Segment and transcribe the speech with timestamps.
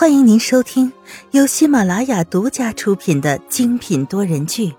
[0.00, 0.92] 欢迎您收听
[1.32, 4.66] 由喜马拉雅独家出品的精品多人剧《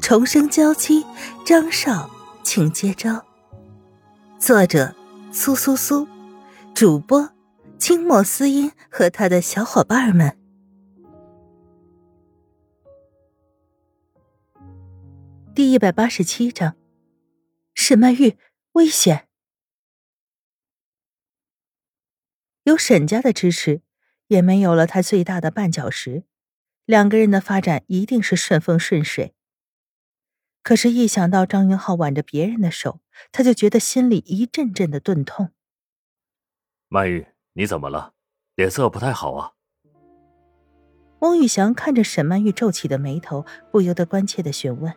[0.00, 1.04] 重生娇妻》，
[1.46, 2.10] 张少，
[2.42, 3.24] 请接招。
[4.40, 4.92] 作者：
[5.32, 6.08] 苏苏苏，
[6.74, 7.30] 主播：
[7.78, 10.36] 清末思音和他的小伙伴们。
[15.54, 16.74] 第一百八十七章，
[17.72, 18.36] 沈曼玉
[18.72, 19.28] 危险。
[22.64, 23.82] 有沈家的支持。
[24.30, 26.22] 也没有了他最大的绊脚石，
[26.84, 29.34] 两个人的发展一定是顺风顺水。
[30.62, 33.00] 可是，一想到张云浩挽着别人的手，
[33.32, 35.50] 他就觉得心里一阵阵的钝痛。
[36.86, 38.14] 曼玉，你怎么了？
[38.54, 39.54] 脸色不太好啊。
[41.18, 44.94] 翁玉祥看着沈曼玉皱起的眉头，不由得关切的询问：“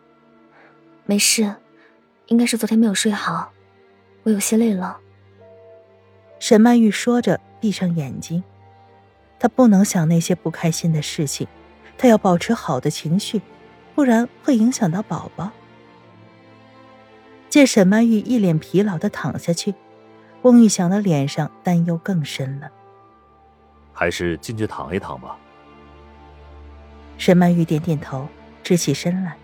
[1.06, 1.56] 没事，
[2.28, 3.52] 应该是昨天没有睡好，
[4.22, 5.00] 我有些累了。”
[6.38, 8.44] 沈曼玉说着，闭上眼睛。
[9.44, 11.46] 他不能想那些不开心的事情，
[11.98, 13.42] 他要保持好的情绪，
[13.94, 15.50] 不然会影响到宝宝。
[17.50, 19.74] 见沈曼玉一脸疲劳的躺下去，
[20.40, 22.70] 翁玉祥的脸上担忧更深了。
[23.92, 25.36] 还是进去躺一躺吧。
[27.18, 28.26] 沈曼玉点点头，
[28.62, 29.36] 直起身来，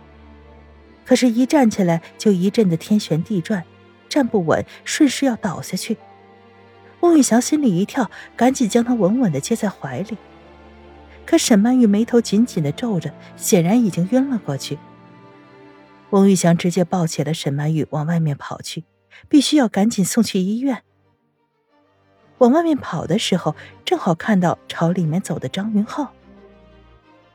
[1.05, 3.63] 可是，一站起来就一阵的天旋地转，
[4.09, 5.99] 站不稳，顺势要倒下去。
[7.11, 10.17] 翁玉祥心里一跳，赶紧将她稳稳的接在怀里。
[11.27, 14.79] 可沈曼玉眉头紧紧的皱着，显然已经晕了过去。
[16.11, 18.85] 翁玉祥直接抱起了沈曼玉往外面跑去，
[19.29, 20.85] 必须要赶紧送去医院。
[22.39, 26.13] 往外面跑的时候，正好看到朝里面走的张云浩。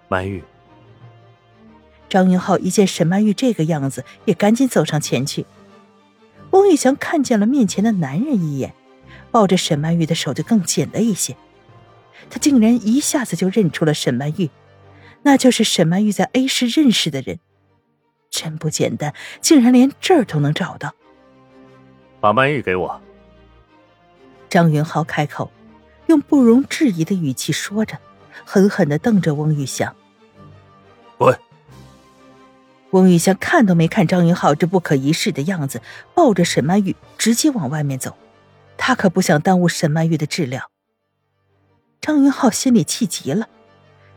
[0.08, 0.42] 曼玉，
[2.08, 5.46] 张云浩一见沈曼玉这个样子，也赶紧走上前去。
[6.52, 8.74] 翁玉祥看见了面前的男人一眼。
[9.36, 11.36] 抱着沈曼玉的手就更紧了一些，
[12.30, 14.50] 他竟然一下子就认出了沈曼玉，
[15.24, 17.40] 那就是沈曼玉在 A 市认识的人，
[18.30, 20.96] 真不简单，竟然连这儿都能找到。
[22.22, 23.02] 把曼玉给我。
[24.48, 25.52] 张云浩开口，
[26.08, 28.00] 用不容置疑的语气说着，
[28.46, 29.94] 狠狠的瞪着翁玉祥。
[31.18, 31.38] 滚！
[32.92, 35.82] 翁玉祥看都没看张云浩这不可一世的样子，
[36.14, 38.16] 抱着沈曼玉直接往外面走。
[38.88, 40.70] 他可不想耽误沈曼玉的治疗。
[42.00, 43.50] 张云浩心里气极了，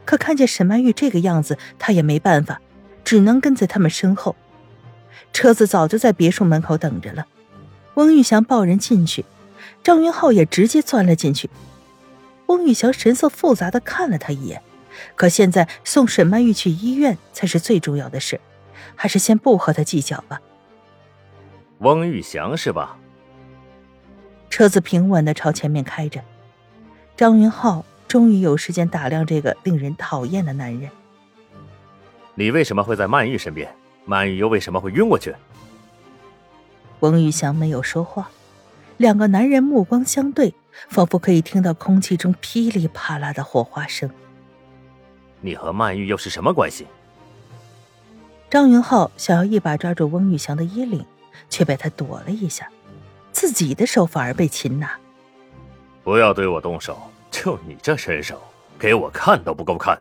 [0.04, 2.60] 可看见沈曼玉这个样子，他也没办法，
[3.02, 4.36] 只能跟在他们身后。
[5.32, 7.26] 车子早就在别墅门口等着了。
[7.94, 9.24] 翁玉祥抱人进去，
[9.82, 11.48] 张云浩也直接钻了进去。
[12.48, 14.60] 翁玉祥神色复杂的看了他一眼，
[15.16, 18.38] 可现在送沈曼玉去医院才是最重要的事，
[18.94, 20.42] 还是先不和他计较吧。
[21.78, 22.98] 翁玉祥是吧？
[24.58, 26.20] 车子平稳的朝前面开着，
[27.16, 30.90] 张云浩终于有时间打量这个令人讨厌的男人。
[32.34, 33.72] 你为什么会在曼玉身边？
[34.04, 35.32] 曼玉又为什么会晕过去？
[36.98, 38.32] 翁玉祥没有说话，
[38.96, 40.52] 两个男人目光相对，
[40.88, 44.10] 仿佛可以听到空气中噼里啪啦的火花声。
[45.40, 46.84] 你和曼玉又是什么关系？
[48.50, 51.06] 张云浩想要一把抓住翁玉祥的衣领，
[51.48, 52.68] 却被他躲了一下。
[53.40, 54.98] 自己的手反而被擒拿，
[56.02, 56.98] 不要对我动手！
[57.30, 58.42] 就你这身手，
[58.76, 59.96] 给我看都不够看。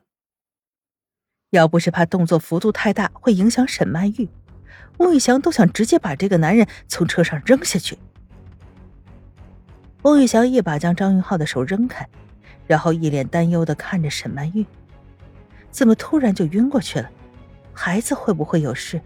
[1.51, 4.27] 要不是怕动作幅度太大会影响沈曼玉，
[4.97, 7.95] 翁玉祥都想直接把这个男人从车上扔下去。
[10.01, 12.09] 翁玉祥一把将张云浩的手扔开，
[12.65, 14.65] 然后一脸担忧的看着沈曼玉，
[15.69, 17.07] 怎么突然就晕过去了？
[17.71, 18.99] 孩子会不会有事？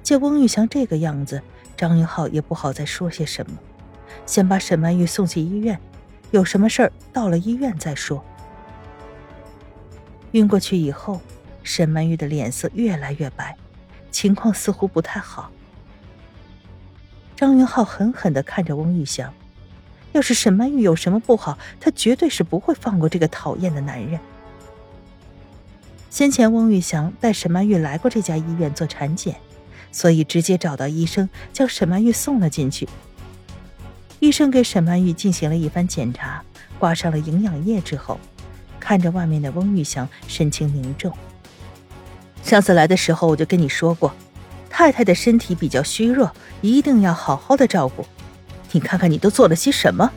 [0.00, 1.42] 见翁玉祥这个样子。
[1.78, 3.56] 张云浩也不好再说些什么，
[4.26, 5.78] 先把沈曼玉送去医院，
[6.32, 8.22] 有什么事儿到了医院再说。
[10.32, 11.20] 晕过去以后，
[11.62, 13.56] 沈曼玉的脸色越来越白，
[14.10, 15.52] 情况似乎不太好。
[17.36, 19.32] 张云浩狠狠的看着翁玉祥，
[20.10, 24.18] 要是沈曼玉有什么不好，他绝对是不会放过这个讨厌的男人。
[26.10, 29.36] 先前翁玉祥带沈曼玉来过这家医院做产检。
[29.90, 32.88] 所以直接找到医生，将沈曼玉送了进去。
[34.20, 36.42] 医生给沈曼玉进行了一番检查，
[36.78, 38.18] 挂上了营养液之后，
[38.80, 41.16] 看着外面的翁玉祥，神情凝重。
[42.42, 44.14] 上次来的时候我就跟你说过，
[44.68, 46.32] 太太的身体比较虚弱，
[46.62, 48.04] 一定要好好的照顾。
[48.72, 50.10] 你看看你都做了些什么？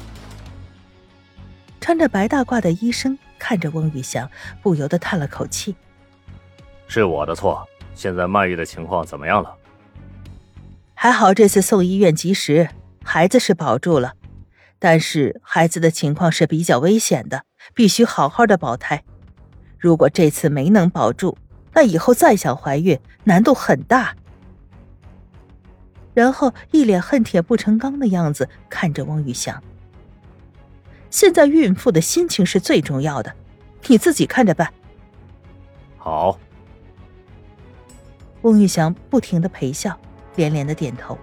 [1.79, 4.29] 穿着白大褂的医生看着翁玉祥，
[4.62, 5.75] 不由得叹了口气
[6.88, 7.68] ：“是我的错。
[7.95, 9.56] 现在曼玉的情况怎么样了？”
[11.03, 12.69] 还好这次送医院及时，
[13.03, 14.13] 孩子是保住了，
[14.77, 17.44] 但是孩子的情况是比较危险的，
[17.74, 19.03] 必须好好的保胎。
[19.80, 21.36] 如果这次没能保住，
[21.74, 24.15] 那以后再想怀孕难度很大。
[26.13, 29.59] 然后一脸恨铁不成钢的样子看着翁玉祥。
[31.09, 33.33] 现在孕妇的心情是最重要的，
[33.88, 34.71] 你自己看着办。
[35.97, 36.38] 好。
[38.44, 40.00] 翁玉祥不停的陪笑，
[40.36, 41.18] 连连的点头。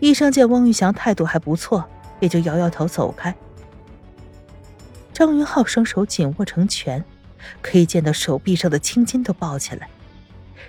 [0.00, 1.88] 医生见翁玉祥态度还不错，
[2.20, 3.34] 也就摇摇头走开。
[5.12, 7.04] 张云浩双手紧握成拳，
[7.60, 9.88] 可以见到手臂上的青筋都爆起来。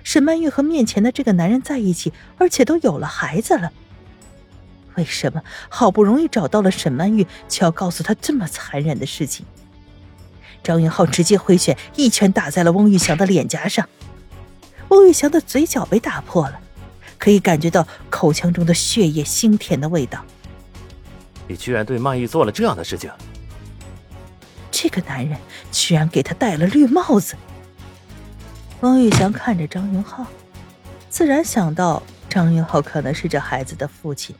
[0.02, 3.72] 沈曼玉和面前的这个男人在一起，而且都有了孩子了。
[4.96, 9.44] 为什么好不容易找到了沈曼玉，却要告诉他这么残忍的事情？
[10.62, 13.88] 张云浩直接挥拳，一拳打在了翁玉祥的脸颊上。
[14.90, 16.60] 翁玉祥的嘴角被打破了，
[17.24, 20.22] 可以感觉到口腔中的血液腥甜的味道。
[21.48, 23.10] 你居然对曼玉做了这样的事情！
[24.70, 25.38] 这个男人
[25.72, 27.34] 居然给他戴了绿帽子。
[28.82, 30.26] 汪玉祥看着张云浩，
[31.08, 34.36] 自然想到张云浩可能是这孩子的父亲。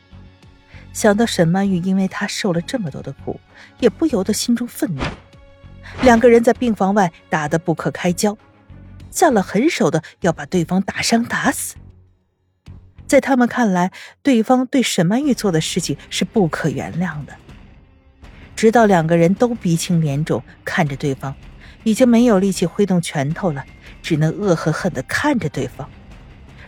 [0.92, 3.40] 想到沈曼玉因为他受了这么多的苦，
[3.80, 5.00] 也不由得心中愤怒。
[6.02, 8.36] 两个人在病房外打得不可开交，
[9.10, 11.76] 下了狠手的要把对方打伤打死。
[13.14, 13.92] 在他们看来，
[14.24, 17.36] 对方对沈曼玉做的事情是不可原谅的。
[18.56, 21.32] 直到两个人都鼻青脸肿，看着对方，
[21.84, 23.64] 已经没有力气挥动拳头了，
[24.02, 25.88] 只能恶狠狠地看着对方。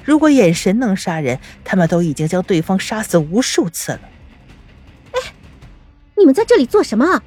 [0.05, 4.01] 如果眼神能杀人，他们都已经将对方杀死无数次了。
[5.15, 5.19] 哎，
[6.17, 7.25] 你们在这里做什么？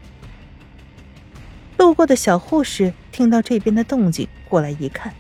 [1.76, 5.14] 路过的小护士听到这边的动静，过来一看，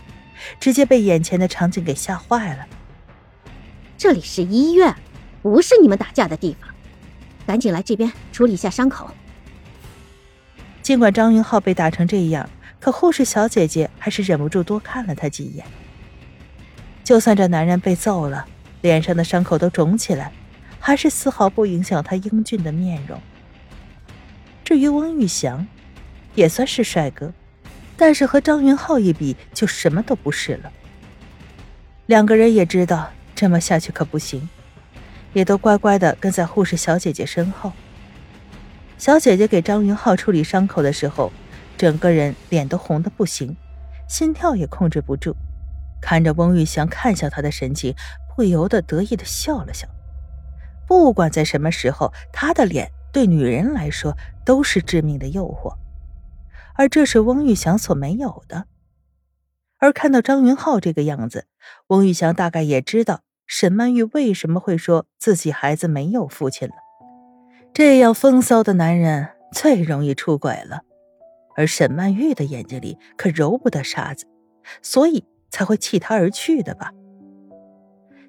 [0.57, 2.65] 直接被眼前的场景给吓坏了。
[3.99, 4.95] 这里是医院，
[5.41, 6.73] 不是你们打架的地方，
[7.45, 9.11] 赶紧来这边处理一下伤口。
[10.81, 12.49] 尽管张云浩被打成这样，
[12.79, 15.65] 可护士小姐姐还是忍不住多看了他几眼。
[17.03, 18.47] 就算这男人被揍了，
[18.79, 20.31] 脸上的伤口都肿起来，
[20.79, 23.19] 还是丝毫不影响他英俊的面容。
[24.63, 25.67] 至于翁玉祥。
[26.35, 27.33] 也算是帅哥，
[27.97, 30.71] 但是和张云浩一比，就什么都不是了。
[32.05, 34.49] 两个人也知道这么下去可不行，
[35.31, 37.71] 也都乖乖的跟在护士小姐姐身后。
[38.97, 41.31] 小姐姐给张云浩处理伤口的时候，
[41.77, 43.55] 整个人脸都红的不行，
[44.09, 45.37] 心跳也控制不住，
[46.01, 47.95] 看着翁玉祥看向他的神情，
[48.35, 49.87] 不由得得意的笑了笑。
[50.85, 55.77] 不管在什么时候，他的脸对女人来说都是致命的诱惑。
[56.73, 58.65] 而这是翁玉祥所没有的。
[59.77, 61.47] 而看到张云浩这个样子，
[61.87, 63.21] 翁玉祥大概也知道
[63.51, 66.75] 沈曼玉为什么会说自己孩子没有父亲了。
[67.73, 70.81] 这样风骚的男人最容易出轨了，
[71.55, 74.27] 而沈曼玉的眼睛里可揉不得沙子，
[74.83, 76.91] 所以才会弃他而去的吧？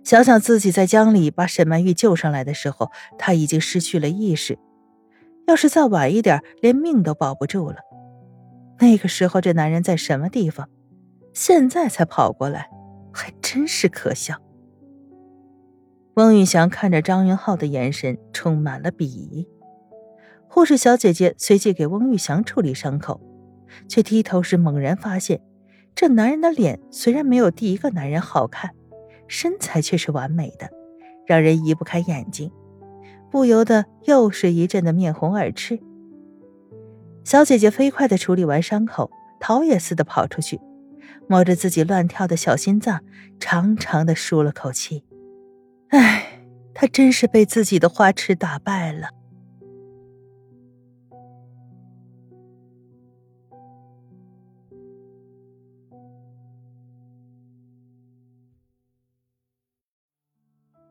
[0.02, 4.58] 想想自己在江里把沈曼玉救上来的时候，他已经失去了意识，
[5.46, 7.76] 要是再晚一点，连命都保不住了。
[8.78, 10.66] 那个时候，这男人在什么地方？
[11.34, 12.70] 现在才跑过来，
[13.12, 14.34] 还真是可笑。
[16.14, 19.46] 翁玉祥看着张云浩的眼神充满了鄙夷。
[20.48, 23.20] 护士小姐姐随即给翁玉祥处理伤口，
[23.88, 25.40] 却低头时猛然发现，
[25.94, 28.72] 这男人的脸虽然没有第一个男人好看，
[29.28, 30.68] 身材却是完美的，
[31.26, 32.50] 让人移不开眼睛，
[33.30, 35.78] 不由得又是一阵的面红耳赤。
[37.22, 40.60] 小姐姐飞快的处理完伤口，逃也似的跑出去，
[41.28, 43.04] 摸着自己乱跳的小心脏，
[43.38, 45.04] 长长的舒了口气。
[45.90, 46.40] 唉，
[46.72, 49.08] 他真是被自己的花痴打败了。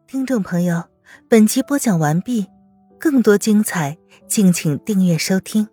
[0.06, 0.84] 听众朋友，
[1.30, 2.48] 本集播讲完毕，
[3.00, 5.68] 更多精彩，敬请订阅收听。